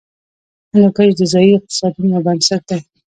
هندوکش 0.71 1.11
د 1.19 1.21
ځایي 1.33 1.51
اقتصادونو 1.55 2.11
یو 2.15 2.25
بنسټ 2.25 2.61
دی. 2.69 2.79